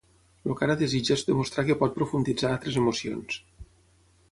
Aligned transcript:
El 0.51 0.55
que 0.59 0.63
ara 0.67 0.75
desitja 0.79 1.17
és 1.17 1.23
demostrar 1.27 1.67
que 1.67 1.77
pot 1.83 1.95
profunditzar 1.99 2.51
altres 2.55 2.83
emocions. 2.85 3.41